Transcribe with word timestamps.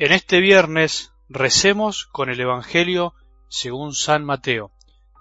En 0.00 0.12
este 0.12 0.38
viernes 0.38 1.12
recemos 1.28 2.06
con 2.06 2.30
el 2.30 2.40
Evangelio 2.40 3.14
según 3.48 3.94
San 3.94 4.24
Mateo, 4.24 4.70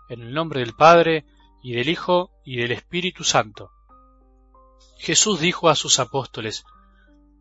en 0.08 0.22
el 0.22 0.36
nombre 0.36 0.60
del 0.60 0.76
Padre, 0.76 1.26
y 1.64 1.74
del 1.74 1.90
Hijo, 1.90 2.30
y 2.46 2.58
del 2.58 2.74
Espíritu 2.74 3.24
Santo. 3.24 3.72
Jesús 5.00 5.40
dijo 5.40 5.70
a 5.70 5.76
sus 5.76 5.98
apóstoles, 5.98 6.64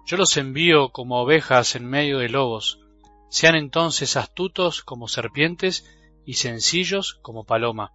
Yo 0.07 0.17
los 0.17 0.39
envío 0.39 0.93
como 0.93 1.21
ovejas 1.21 1.75
en 1.77 1.85
medio 1.85 2.21
de 2.21 2.31
lobos, 2.31 2.81
sean 3.29 3.55
entonces 3.55 4.17
astutos 4.17 4.83
como 4.83 5.07
serpientes 5.07 5.85
y 6.25 6.35
sencillos 6.37 7.19
como 7.21 7.45
paloma. 7.45 7.93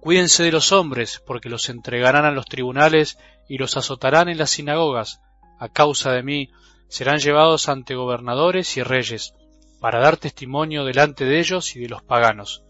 Cuídense 0.00 0.44
de 0.44 0.52
los 0.52 0.72
hombres, 0.72 1.22
porque 1.26 1.50
los 1.50 1.68
entregarán 1.68 2.24
a 2.24 2.30
los 2.30 2.46
tribunales 2.46 3.18
y 3.50 3.58
los 3.58 3.76
azotarán 3.76 4.30
en 4.30 4.38
las 4.38 4.48
sinagogas, 4.48 5.20
a 5.58 5.68
causa 5.68 6.12
de 6.12 6.22
mí, 6.22 6.50
serán 6.88 7.18
llevados 7.18 7.68
ante 7.68 7.94
gobernadores 7.94 8.76
y 8.76 8.82
reyes, 8.82 9.34
para 9.80 10.00
dar 10.00 10.16
testimonio 10.16 10.84
delante 10.84 11.24
de 11.24 11.38
ellos 11.38 11.76
y 11.76 11.80
de 11.80 11.88
los 11.88 12.02
paganos. 12.02 12.62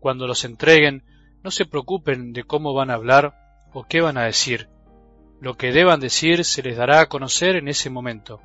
Cuando 0.00 0.26
los 0.26 0.44
entreguen, 0.44 1.04
no 1.42 1.50
se 1.50 1.66
preocupen 1.66 2.32
de 2.32 2.44
cómo 2.44 2.74
van 2.74 2.90
a 2.90 2.94
hablar 2.94 3.34
o 3.72 3.84
qué 3.84 4.00
van 4.00 4.18
a 4.18 4.24
decir. 4.24 4.68
Lo 5.40 5.56
que 5.56 5.72
deban 5.72 6.00
decir 6.00 6.44
se 6.44 6.62
les 6.62 6.76
dará 6.76 7.00
a 7.00 7.06
conocer 7.06 7.56
en 7.56 7.68
ese 7.68 7.90
momento, 7.90 8.40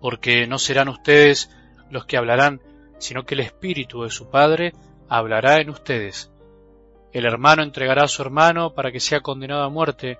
porque 0.00 0.46
no 0.46 0.58
serán 0.58 0.88
ustedes 0.88 1.50
los 1.90 2.04
que 2.06 2.16
hablarán, 2.16 2.60
sino 2.98 3.24
que 3.24 3.34
el 3.34 3.40
Espíritu 3.40 4.02
de 4.02 4.10
su 4.10 4.30
Padre 4.30 4.72
hablará 5.08 5.60
en 5.60 5.70
ustedes. 5.70 6.30
El 7.12 7.26
hermano 7.26 7.62
entregará 7.62 8.04
a 8.04 8.08
su 8.08 8.22
hermano 8.22 8.74
para 8.74 8.92
que 8.92 9.00
sea 9.00 9.20
condenado 9.20 9.62
a 9.62 9.68
muerte, 9.68 10.18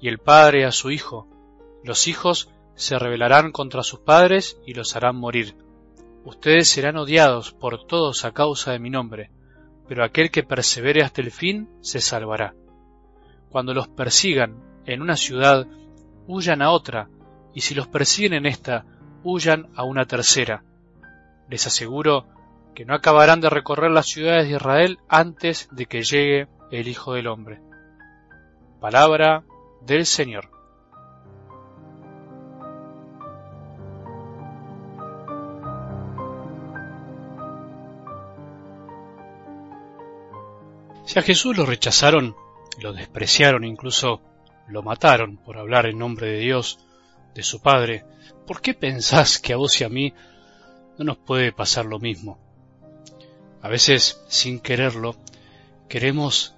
y 0.00 0.08
el 0.08 0.18
padre 0.18 0.64
a 0.64 0.72
su 0.72 0.90
hijo. 0.90 1.28
Los 1.84 2.08
hijos 2.08 2.50
se 2.74 2.98
rebelarán 2.98 3.52
contra 3.52 3.82
sus 3.82 4.00
padres 4.00 4.58
y 4.66 4.74
los 4.74 4.96
harán 4.96 5.16
morir. 5.16 5.56
Ustedes 6.24 6.68
serán 6.68 6.96
odiados 6.96 7.52
por 7.52 7.86
todos 7.86 8.24
a 8.24 8.32
causa 8.32 8.72
de 8.72 8.78
mi 8.78 8.90
nombre, 8.90 9.30
pero 9.88 10.04
aquel 10.04 10.30
que 10.30 10.42
persevere 10.42 11.02
hasta 11.02 11.20
el 11.20 11.30
fin 11.30 11.68
se 11.80 12.00
salvará. 12.00 12.54
Cuando 13.50 13.74
los 13.74 13.88
persigan 13.88 14.56
en 14.86 15.02
una 15.02 15.16
ciudad, 15.16 15.66
huyan 16.26 16.62
a 16.62 16.70
otra, 16.70 17.08
y 17.54 17.60
si 17.60 17.74
los 17.74 17.88
persiguen 17.88 18.34
en 18.34 18.46
esta, 18.46 18.86
huyan 19.24 19.68
a 19.74 19.84
una 19.84 20.06
tercera. 20.06 20.64
Les 21.48 21.66
aseguro 21.66 22.26
que 22.74 22.84
no 22.84 22.94
acabarán 22.94 23.40
de 23.40 23.50
recorrer 23.50 23.90
las 23.90 24.06
ciudades 24.06 24.48
de 24.48 24.56
Israel 24.56 24.98
antes 25.08 25.68
de 25.72 25.86
que 25.86 26.02
llegue 26.02 26.48
el 26.70 26.88
Hijo 26.88 27.14
del 27.14 27.26
Hombre. 27.26 27.60
Palabra 28.80 29.44
del 29.82 30.06
Señor. 30.06 30.51
Si 41.12 41.18
a 41.18 41.22
Jesús 41.22 41.54
lo 41.54 41.66
rechazaron, 41.66 42.34
lo 42.80 42.94
despreciaron, 42.94 43.64
incluso 43.64 44.22
lo 44.66 44.82
mataron 44.82 45.36
por 45.36 45.58
hablar 45.58 45.84
en 45.84 45.98
nombre 45.98 46.28
de 46.28 46.38
Dios, 46.38 46.78
de 47.34 47.42
su 47.42 47.60
Padre, 47.60 48.06
¿por 48.46 48.62
qué 48.62 48.72
pensás 48.72 49.38
que 49.38 49.52
a 49.52 49.58
vos 49.58 49.78
y 49.78 49.84
a 49.84 49.90
mí 49.90 50.14
no 50.96 51.04
nos 51.04 51.18
puede 51.18 51.52
pasar 51.52 51.84
lo 51.84 51.98
mismo? 51.98 52.38
A 53.60 53.68
veces, 53.68 54.22
sin 54.28 54.58
quererlo, 54.58 55.14
queremos 55.86 56.54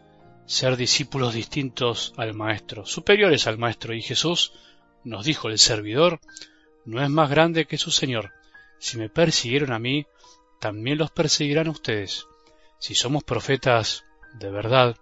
ser 0.47 0.77
discípulos 0.77 1.35
distintos 1.35 2.15
al 2.17 2.33
Maestro, 2.33 2.87
superiores 2.87 3.49
al 3.49 3.59
Maestro, 3.59 3.93
y 3.93 4.03
Jesús 4.03 4.53
nos 5.03 5.25
dijo 5.25 5.49
el 5.49 5.59
servidor, 5.59 6.21
no 6.85 7.03
es 7.03 7.11
más 7.11 7.29
grande 7.29 7.67
que 7.67 7.77
su 7.77 7.91
Señor. 7.91 8.31
Si 8.79 8.99
me 8.99 9.09
persiguieron 9.09 9.73
a 9.73 9.81
mí, 9.81 10.07
también 10.61 10.99
los 10.99 11.11
perseguirán 11.11 11.67
a 11.67 11.73
ustedes. 11.73 12.29
Si 12.79 12.95
somos 12.95 13.25
profetas 13.25 14.05
de 14.35 14.51
verdad, 14.51 14.97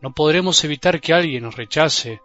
no 0.00 0.12
podremos 0.12 0.62
evitar 0.64 1.00
que 1.00 1.12
alguien 1.12 1.42
nos 1.42 1.56
rechace 1.56 2.20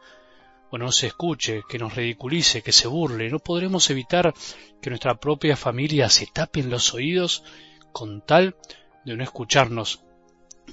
o 0.69 0.77
no 0.77 0.91
se 0.91 1.07
escuche, 1.07 1.63
que 1.67 1.77
nos 1.77 1.95
ridiculice, 1.95 2.61
que 2.61 2.71
se 2.71 2.87
burle. 2.87 3.29
No 3.29 3.39
podremos 3.39 3.89
evitar 3.89 4.33
que 4.81 4.89
nuestra 4.89 5.15
propia 5.15 5.57
familia 5.57 6.09
se 6.09 6.27
tapen 6.27 6.69
los 6.69 6.93
oídos 6.93 7.43
con 7.91 8.21
tal 8.21 8.55
de 9.05 9.15
no 9.15 9.23
escucharnos, 9.23 10.03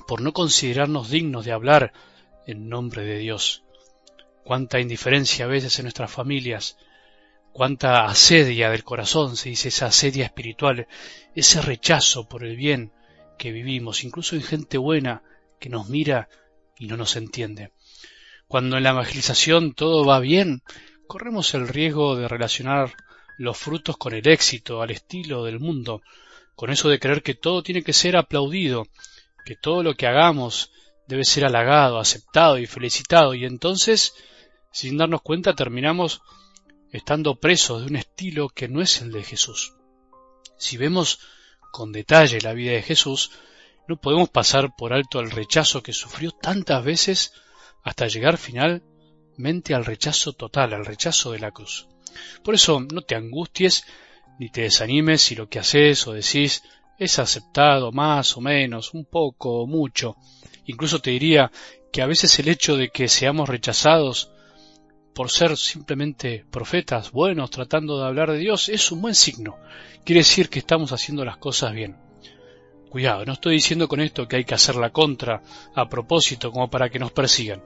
por 0.06 0.20
no 0.20 0.32
considerarnos 0.32 1.10
dignos 1.10 1.44
de 1.44 1.52
hablar 1.52 1.92
en 2.46 2.68
nombre 2.68 3.04
de 3.04 3.18
Dios. 3.18 3.64
Cuánta 4.44 4.80
indiferencia 4.80 5.44
a 5.44 5.48
veces 5.48 5.78
en 5.78 5.84
nuestras 5.84 6.10
familias, 6.10 6.78
cuánta 7.52 8.04
asedia 8.04 8.70
del 8.70 8.84
corazón, 8.84 9.36
se 9.36 9.50
dice 9.50 9.68
esa 9.68 9.86
asedia 9.86 10.24
espiritual, 10.26 10.86
ese 11.34 11.60
rechazo 11.60 12.28
por 12.28 12.44
el 12.44 12.56
bien 12.56 12.92
que 13.36 13.52
vivimos, 13.52 14.04
incluso 14.04 14.36
en 14.36 14.42
gente 14.42 14.78
buena, 14.78 15.22
que 15.58 15.68
nos 15.68 15.88
mira 15.88 16.28
y 16.78 16.86
no 16.86 16.96
nos 16.96 17.16
entiende. 17.16 17.72
Cuando 18.46 18.76
en 18.76 18.84
la 18.84 18.90
evangelización 18.90 19.74
todo 19.74 20.04
va 20.04 20.20
bien, 20.20 20.62
corremos 21.06 21.54
el 21.54 21.68
riesgo 21.68 22.16
de 22.16 22.28
relacionar 22.28 22.94
los 23.36 23.56
frutos 23.56 23.96
con 23.96 24.14
el 24.14 24.26
éxito, 24.28 24.82
al 24.82 24.90
estilo 24.90 25.44
del 25.44 25.60
mundo, 25.60 26.02
con 26.54 26.70
eso 26.70 26.88
de 26.88 26.98
creer 26.98 27.22
que 27.22 27.34
todo 27.34 27.62
tiene 27.62 27.82
que 27.82 27.92
ser 27.92 28.16
aplaudido, 28.16 28.86
que 29.44 29.54
todo 29.54 29.82
lo 29.82 29.94
que 29.94 30.06
hagamos 30.06 30.72
debe 31.06 31.24
ser 31.24 31.44
halagado, 31.44 31.98
aceptado 31.98 32.58
y 32.58 32.66
felicitado, 32.66 33.34
y 33.34 33.44
entonces, 33.44 34.14
sin 34.72 34.98
darnos 34.98 35.22
cuenta, 35.22 35.54
terminamos 35.54 36.20
estando 36.92 37.36
presos 37.36 37.80
de 37.80 37.86
un 37.86 37.96
estilo 37.96 38.48
que 38.48 38.68
no 38.68 38.82
es 38.82 39.00
el 39.00 39.12
de 39.12 39.22
Jesús. 39.22 39.74
Si 40.56 40.76
vemos 40.76 41.20
con 41.70 41.92
detalle 41.92 42.40
la 42.40 42.52
vida 42.52 42.72
de 42.72 42.82
Jesús, 42.82 43.30
no 43.88 43.96
podemos 43.96 44.28
pasar 44.28 44.76
por 44.76 44.92
alto 44.92 45.18
el 45.18 45.30
rechazo 45.30 45.82
que 45.82 45.94
sufrió 45.94 46.30
tantas 46.30 46.84
veces 46.84 47.32
hasta 47.82 48.06
llegar 48.06 48.36
finalmente 48.36 49.74
al 49.74 49.86
rechazo 49.86 50.34
total, 50.34 50.74
al 50.74 50.84
rechazo 50.84 51.32
de 51.32 51.38
la 51.38 51.50
cruz. 51.50 51.88
Por 52.44 52.54
eso 52.54 52.80
no 52.80 53.00
te 53.00 53.14
angusties 53.14 53.84
ni 54.38 54.50
te 54.50 54.62
desanimes 54.62 55.22
si 55.22 55.34
lo 55.34 55.48
que 55.48 55.58
haces 55.58 56.06
o 56.06 56.12
decís 56.12 56.62
es 56.98 57.18
aceptado 57.18 57.90
más 57.90 58.36
o 58.36 58.42
menos, 58.42 58.92
un 58.92 59.06
poco 59.06 59.62
o 59.62 59.66
mucho. 59.66 60.16
Incluso 60.66 61.00
te 61.00 61.10
diría 61.10 61.50
que 61.90 62.02
a 62.02 62.06
veces 62.06 62.38
el 62.38 62.48
hecho 62.48 62.76
de 62.76 62.90
que 62.90 63.08
seamos 63.08 63.48
rechazados 63.48 64.30
por 65.14 65.30
ser 65.30 65.56
simplemente 65.56 66.44
profetas 66.50 67.10
buenos 67.10 67.50
tratando 67.50 67.98
de 67.98 68.06
hablar 68.06 68.32
de 68.32 68.38
Dios 68.38 68.68
es 68.68 68.92
un 68.92 69.00
buen 69.00 69.14
signo. 69.14 69.56
Quiere 70.04 70.20
decir 70.20 70.50
que 70.50 70.58
estamos 70.58 70.92
haciendo 70.92 71.24
las 71.24 71.38
cosas 71.38 71.72
bien. 71.72 72.07
Cuidado, 72.88 73.26
no 73.26 73.34
estoy 73.34 73.54
diciendo 73.54 73.86
con 73.86 74.00
esto 74.00 74.26
que 74.26 74.36
hay 74.36 74.44
que 74.44 74.54
hacer 74.54 74.76
la 74.76 74.90
contra 74.90 75.42
a 75.74 75.88
propósito 75.90 76.50
como 76.50 76.70
para 76.70 76.88
que 76.88 76.98
nos 76.98 77.12
persigan, 77.12 77.62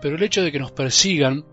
pero 0.00 0.16
el 0.16 0.22
hecho 0.24 0.42
de 0.42 0.50
que 0.50 0.58
nos 0.58 0.72
persigan, 0.72 1.44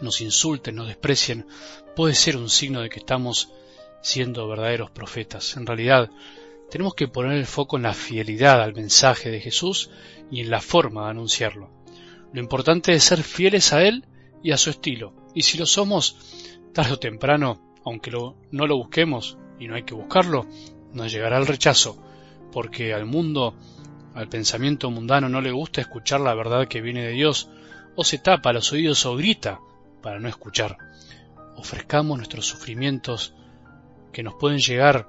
nos 0.00 0.20
insulten, 0.20 0.74
nos 0.74 0.88
desprecien, 0.88 1.46
puede 1.94 2.14
ser 2.14 2.36
un 2.36 2.50
signo 2.50 2.80
de 2.80 2.88
que 2.88 2.98
estamos 2.98 3.52
siendo 4.00 4.48
verdaderos 4.48 4.90
profetas. 4.90 5.56
En 5.56 5.66
realidad, 5.66 6.10
tenemos 6.68 6.94
que 6.94 7.06
poner 7.06 7.38
el 7.38 7.46
foco 7.46 7.76
en 7.76 7.84
la 7.84 7.94
fidelidad 7.94 8.60
al 8.60 8.74
mensaje 8.74 9.30
de 9.30 9.40
Jesús 9.40 9.90
y 10.28 10.40
en 10.40 10.50
la 10.50 10.60
forma 10.60 11.04
de 11.04 11.10
anunciarlo. 11.10 11.70
Lo 12.32 12.40
importante 12.40 12.92
es 12.92 13.04
ser 13.04 13.22
fieles 13.22 13.72
a 13.72 13.84
Él 13.84 14.04
y 14.42 14.50
a 14.50 14.56
su 14.56 14.70
estilo, 14.70 15.14
y 15.32 15.42
si 15.42 15.58
lo 15.58 15.66
somos, 15.66 16.16
tarde 16.74 16.94
o 16.94 16.98
temprano, 16.98 17.76
aunque 17.84 18.10
no 18.10 18.66
lo 18.66 18.76
busquemos, 18.76 19.38
y 19.60 19.68
no 19.68 19.76
hay 19.76 19.84
que 19.84 19.94
buscarlo, 19.94 20.48
nos 20.92 21.12
llegará 21.12 21.38
el 21.38 21.46
rechazo, 21.46 22.02
porque 22.52 22.94
al 22.94 23.06
mundo, 23.06 23.54
al 24.14 24.28
pensamiento 24.28 24.90
mundano 24.90 25.28
no 25.28 25.40
le 25.40 25.50
gusta 25.50 25.80
escuchar 25.80 26.20
la 26.20 26.34
verdad 26.34 26.68
que 26.68 26.80
viene 26.80 27.02
de 27.02 27.12
Dios, 27.12 27.48
o 27.96 28.04
se 28.04 28.18
tapa 28.18 28.52
los 28.52 28.72
oídos 28.72 29.04
o 29.06 29.16
grita 29.16 29.58
para 30.02 30.20
no 30.20 30.28
escuchar. 30.28 30.76
Ofrezcamos 31.56 32.18
nuestros 32.18 32.46
sufrimientos 32.46 33.34
que 34.12 34.22
nos 34.22 34.34
pueden 34.34 34.58
llegar 34.58 35.08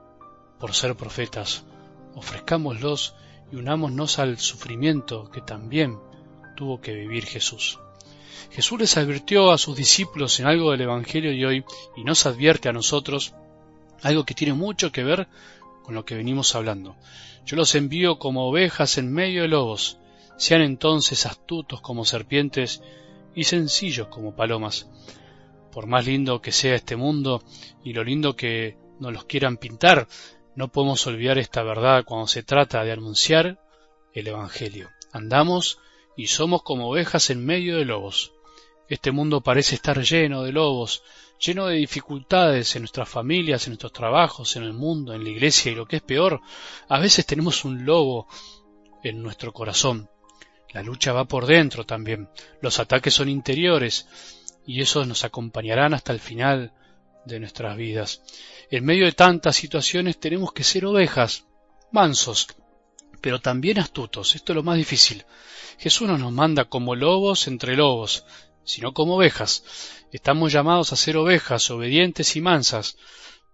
por 0.59 0.73
ser 0.73 0.95
profetas, 0.95 1.65
ofrezcámoslos 2.15 3.15
y 3.51 3.57
unámonos 3.57 4.19
al 4.19 4.37
sufrimiento 4.39 5.29
que 5.29 5.41
también 5.41 5.99
tuvo 6.55 6.81
que 6.81 6.93
vivir 6.93 7.25
Jesús. 7.25 7.79
Jesús 8.51 8.79
les 8.79 8.97
advirtió 8.97 9.51
a 9.51 9.57
sus 9.57 9.75
discípulos 9.75 10.39
en 10.39 10.45
algo 10.45 10.71
del 10.71 10.81
Evangelio 10.81 11.31
de 11.31 11.45
hoy 11.45 11.65
y 11.95 12.03
nos 12.03 12.25
advierte 12.25 12.69
a 12.69 12.73
nosotros 12.73 13.33
algo 14.01 14.25
que 14.25 14.33
tiene 14.33 14.53
mucho 14.53 14.91
que 14.91 15.03
ver 15.03 15.27
con 15.83 15.95
lo 15.95 16.05
que 16.05 16.15
venimos 16.15 16.55
hablando. 16.55 16.95
Yo 17.45 17.55
los 17.57 17.75
envío 17.75 18.17
como 18.17 18.47
ovejas 18.47 18.97
en 18.97 19.13
medio 19.13 19.43
de 19.43 19.49
lobos, 19.49 19.99
sean 20.37 20.61
entonces 20.61 21.25
astutos 21.25 21.81
como 21.81 22.05
serpientes 22.05 22.81
y 23.35 23.43
sencillos 23.43 24.07
como 24.07 24.35
palomas. 24.35 24.89
Por 25.71 25.87
más 25.87 26.05
lindo 26.05 26.41
que 26.41 26.51
sea 26.51 26.75
este 26.75 26.95
mundo 26.95 27.43
y 27.83 27.93
lo 27.93 28.03
lindo 28.03 28.35
que 28.35 28.77
nos 28.99 29.13
los 29.13 29.25
quieran 29.25 29.57
pintar, 29.57 30.07
no 30.55 30.71
podemos 30.71 31.05
olvidar 31.07 31.37
esta 31.37 31.63
verdad 31.63 32.03
cuando 32.05 32.27
se 32.27 32.43
trata 32.43 32.83
de 32.83 32.91
anunciar 32.91 33.59
el 34.13 34.27
Evangelio. 34.27 34.89
Andamos 35.11 35.79
y 36.15 36.27
somos 36.27 36.63
como 36.63 36.89
ovejas 36.89 37.29
en 37.29 37.45
medio 37.45 37.77
de 37.77 37.85
lobos. 37.85 38.33
Este 38.89 39.11
mundo 39.11 39.41
parece 39.41 39.75
estar 39.75 40.01
lleno 40.01 40.43
de 40.43 40.51
lobos, 40.51 41.03
lleno 41.39 41.67
de 41.67 41.75
dificultades 41.75 42.75
en 42.75 42.83
nuestras 42.83 43.09
familias, 43.09 43.65
en 43.65 43.71
nuestros 43.71 43.93
trabajos, 43.93 44.55
en 44.55 44.63
el 44.63 44.73
mundo, 44.73 45.13
en 45.13 45.23
la 45.23 45.29
iglesia 45.29 45.71
y 45.71 45.75
lo 45.75 45.85
que 45.85 45.97
es 45.97 46.01
peor, 46.01 46.41
a 46.87 46.99
veces 46.99 47.25
tenemos 47.25 47.65
un 47.65 47.85
lobo 47.85 48.27
en 49.03 49.21
nuestro 49.21 49.53
corazón. 49.53 50.09
La 50.71 50.81
lucha 50.81 51.13
va 51.13 51.25
por 51.25 51.45
dentro 51.45 51.85
también, 51.85 52.29
los 52.61 52.79
ataques 52.79 53.13
son 53.13 53.29
interiores 53.29 54.07
y 54.65 54.81
esos 54.81 55.07
nos 55.07 55.23
acompañarán 55.23 55.93
hasta 55.93 56.13
el 56.13 56.19
final 56.19 56.73
de 57.25 57.39
nuestras 57.39 57.77
vidas. 57.77 58.21
En 58.69 58.85
medio 58.85 59.05
de 59.05 59.11
tantas 59.11 59.55
situaciones 59.55 60.19
tenemos 60.19 60.51
que 60.51 60.63
ser 60.63 60.85
ovejas, 60.85 61.45
mansos, 61.91 62.47
pero 63.21 63.39
también 63.39 63.79
astutos. 63.79 64.35
Esto 64.35 64.51
es 64.51 64.55
lo 64.55 64.63
más 64.63 64.77
difícil. 64.77 65.25
Jesús 65.77 66.07
no 66.07 66.17
nos 66.17 66.31
manda 66.31 66.65
como 66.65 66.95
lobos 66.95 67.47
entre 67.47 67.75
lobos, 67.75 68.25
sino 68.63 68.93
como 68.93 69.15
ovejas. 69.15 69.63
Estamos 70.11 70.51
llamados 70.51 70.93
a 70.93 70.95
ser 70.95 71.17
ovejas 71.17 71.69
obedientes 71.71 72.35
y 72.35 72.41
mansas, 72.41 72.97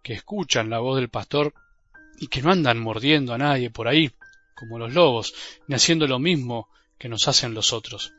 que 0.03 0.13
escuchan 0.13 0.69
la 0.69 0.79
voz 0.79 0.97
del 0.97 1.09
pastor 1.09 1.53
y 2.19 2.27
que 2.27 2.41
no 2.41 2.51
andan 2.51 2.79
mordiendo 2.79 3.33
a 3.33 3.37
nadie 3.37 3.69
por 3.69 3.87
ahí, 3.87 4.11
como 4.55 4.77
los 4.77 4.93
lobos, 4.93 5.33
ni 5.67 5.75
haciendo 5.75 6.07
lo 6.07 6.19
mismo 6.19 6.67
que 6.97 7.09
nos 7.09 7.27
hacen 7.27 7.53
los 7.53 7.73
otros. 7.73 8.13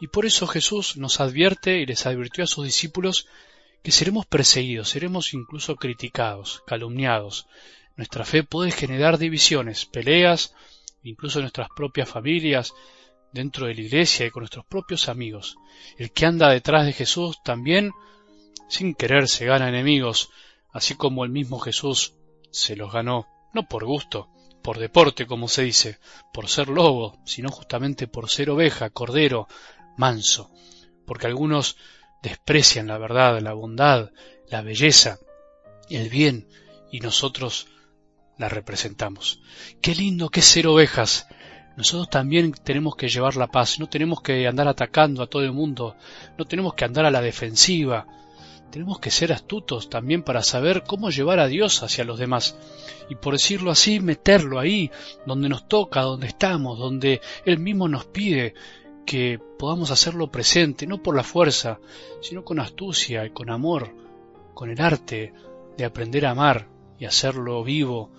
Y 0.00 0.08
por 0.08 0.26
eso 0.26 0.46
Jesús 0.46 0.96
nos 0.96 1.20
advierte 1.20 1.78
y 1.78 1.86
les 1.86 2.06
advirtió 2.06 2.44
a 2.44 2.46
sus 2.46 2.64
discípulos 2.64 3.26
que 3.82 3.92
seremos 3.92 4.26
perseguidos, 4.26 4.90
seremos 4.90 5.34
incluso 5.34 5.76
criticados, 5.76 6.62
calumniados. 6.66 7.46
Nuestra 7.96 8.24
fe 8.24 8.42
puede 8.44 8.70
generar 8.70 9.18
divisiones, 9.18 9.86
peleas, 9.86 10.54
incluso 11.02 11.40
nuestras 11.40 11.68
propias 11.74 12.08
familias, 12.08 12.74
dentro 13.32 13.66
de 13.66 13.74
la 13.74 13.80
iglesia 13.80 14.26
y 14.26 14.30
con 14.30 14.42
nuestros 14.42 14.64
propios 14.66 15.08
amigos. 15.08 15.56
El 15.96 16.12
que 16.12 16.26
anda 16.26 16.50
detrás 16.50 16.86
de 16.86 16.92
Jesús 16.92 17.42
también, 17.42 17.92
sin 18.68 18.94
querer, 18.94 19.28
se 19.28 19.46
gana 19.46 19.68
enemigos, 19.68 20.30
así 20.72 20.94
como 20.94 21.24
el 21.24 21.30
mismo 21.30 21.58
Jesús 21.58 22.14
se 22.50 22.76
los 22.76 22.92
ganó, 22.92 23.26
no 23.54 23.68
por 23.68 23.84
gusto, 23.84 24.28
por 24.62 24.78
deporte, 24.78 25.26
como 25.26 25.48
se 25.48 25.62
dice, 25.62 25.98
por 26.32 26.48
ser 26.48 26.68
lobo, 26.68 27.18
sino 27.24 27.50
justamente 27.50 28.06
por 28.06 28.28
ser 28.28 28.50
oveja, 28.50 28.90
cordero, 28.90 29.48
manso, 29.96 30.50
porque 31.06 31.26
algunos 31.26 31.76
desprecian 32.22 32.88
la 32.88 32.98
verdad, 32.98 33.40
la 33.40 33.52
bondad, 33.52 34.10
la 34.48 34.62
belleza, 34.62 35.18
el 35.88 36.08
bien, 36.10 36.48
y 36.90 37.00
nosotros 37.00 37.68
la 38.38 38.48
representamos. 38.48 39.40
Qué 39.80 39.94
lindo 39.94 40.28
que 40.30 40.42
ser 40.42 40.66
ovejas. 40.66 41.26
Nosotros 41.78 42.10
también 42.10 42.50
tenemos 42.64 42.96
que 42.96 43.08
llevar 43.08 43.36
la 43.36 43.46
paz, 43.46 43.78
no 43.78 43.88
tenemos 43.88 44.20
que 44.20 44.48
andar 44.48 44.66
atacando 44.66 45.22
a 45.22 45.28
todo 45.28 45.44
el 45.44 45.52
mundo, 45.52 45.94
no 46.36 46.44
tenemos 46.44 46.74
que 46.74 46.84
andar 46.84 47.04
a 47.04 47.10
la 47.12 47.20
defensiva, 47.20 48.04
tenemos 48.72 48.98
que 48.98 49.12
ser 49.12 49.32
astutos 49.32 49.88
también 49.88 50.24
para 50.24 50.42
saber 50.42 50.82
cómo 50.82 51.10
llevar 51.10 51.38
a 51.38 51.46
Dios 51.46 51.84
hacia 51.84 52.02
los 52.02 52.18
demás. 52.18 52.58
Y 53.08 53.14
por 53.14 53.34
decirlo 53.34 53.70
así, 53.70 54.00
meterlo 54.00 54.58
ahí, 54.58 54.90
donde 55.24 55.48
nos 55.48 55.68
toca, 55.68 56.02
donde 56.02 56.26
estamos, 56.26 56.80
donde 56.80 57.20
Él 57.44 57.60
mismo 57.60 57.86
nos 57.86 58.06
pide 58.06 58.54
que 59.06 59.38
podamos 59.56 59.92
hacerlo 59.92 60.32
presente, 60.32 60.84
no 60.84 61.00
por 61.00 61.14
la 61.14 61.22
fuerza, 61.22 61.78
sino 62.20 62.42
con 62.42 62.58
astucia 62.58 63.24
y 63.24 63.30
con 63.30 63.50
amor, 63.50 63.94
con 64.52 64.68
el 64.68 64.80
arte 64.80 65.32
de 65.76 65.84
aprender 65.84 66.26
a 66.26 66.30
amar 66.30 66.66
y 66.98 67.04
hacerlo 67.04 67.62
vivo 67.62 68.10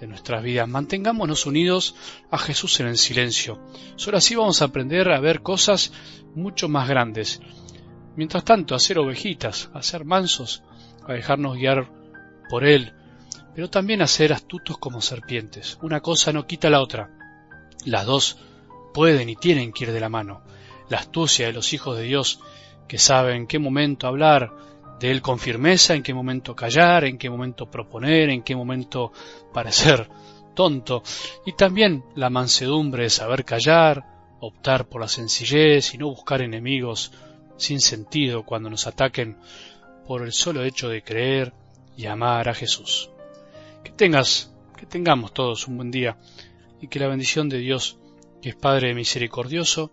de 0.00 0.06
nuestras 0.06 0.42
vidas. 0.42 0.68
Mantengámonos 0.68 1.46
unidos 1.46 1.94
a 2.30 2.38
Jesús 2.38 2.80
en 2.80 2.86
el 2.86 2.98
silencio. 2.98 3.60
Solo 3.96 4.18
así 4.18 4.34
vamos 4.34 4.62
a 4.62 4.66
aprender 4.66 5.10
a 5.10 5.20
ver 5.20 5.42
cosas 5.42 5.92
mucho 6.34 6.68
más 6.68 6.88
grandes. 6.88 7.40
Mientras 8.16 8.44
tanto, 8.44 8.74
a 8.74 8.78
ser 8.78 8.98
ovejitas, 8.98 9.70
a 9.74 9.82
ser 9.82 10.04
mansos, 10.04 10.62
a 11.06 11.12
dejarnos 11.12 11.56
guiar 11.56 11.88
por 12.48 12.64
Él, 12.64 12.92
pero 13.54 13.70
también 13.70 14.02
a 14.02 14.06
ser 14.06 14.32
astutos 14.32 14.78
como 14.78 15.00
serpientes. 15.00 15.78
Una 15.82 16.00
cosa 16.00 16.32
no 16.32 16.46
quita 16.46 16.70
la 16.70 16.80
otra. 16.80 17.10
Las 17.84 18.06
dos 18.06 18.38
pueden 18.94 19.28
y 19.28 19.36
tienen 19.36 19.72
que 19.72 19.84
ir 19.84 19.92
de 19.92 20.00
la 20.00 20.08
mano. 20.08 20.42
La 20.88 20.98
astucia 20.98 21.46
de 21.46 21.52
los 21.52 21.72
hijos 21.72 21.96
de 21.96 22.04
Dios, 22.04 22.40
que 22.88 22.98
saben 22.98 23.36
en 23.36 23.46
qué 23.46 23.58
momento 23.58 24.06
hablar 24.06 24.52
de 25.00 25.10
Él 25.10 25.22
con 25.22 25.38
firmeza, 25.38 25.94
en 25.94 26.02
qué 26.02 26.12
momento 26.12 26.54
callar, 26.54 27.04
en 27.04 27.18
qué 27.18 27.30
momento 27.30 27.70
proponer, 27.70 28.30
en 28.30 28.42
qué 28.42 28.56
momento 28.56 29.12
parecer 29.52 30.08
tonto, 30.54 31.02
y 31.46 31.52
también 31.52 32.04
la 32.16 32.30
mansedumbre 32.30 33.04
de 33.04 33.10
saber 33.10 33.44
callar, 33.44 34.04
optar 34.40 34.88
por 34.88 35.00
la 35.00 35.08
sencillez 35.08 35.94
y 35.94 35.98
no 35.98 36.08
buscar 36.08 36.42
enemigos 36.42 37.12
sin 37.56 37.80
sentido 37.80 38.44
cuando 38.44 38.68
nos 38.68 38.86
ataquen 38.86 39.36
por 40.06 40.22
el 40.22 40.32
solo 40.32 40.64
hecho 40.64 40.88
de 40.88 41.02
creer 41.02 41.52
y 41.96 42.06
amar 42.06 42.48
a 42.48 42.54
Jesús. 42.54 43.10
Que 43.84 43.92
tengas, 43.92 44.52
que 44.76 44.86
tengamos 44.86 45.32
todos 45.32 45.68
un 45.68 45.76
buen 45.76 45.90
día 45.90 46.16
y 46.80 46.88
que 46.88 46.98
la 46.98 47.08
bendición 47.08 47.48
de 47.48 47.58
Dios 47.58 47.98
que 48.40 48.50
es 48.50 48.56
Padre 48.56 48.94
misericordioso, 48.94 49.92